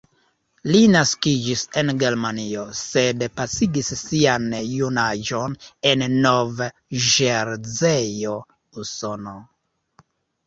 [0.73, 5.55] Li naskiĝis en Germanio, sed pasigis sian junaĝon
[5.91, 8.33] en Nov-Ĵerzejo,
[8.85, 9.35] Usono.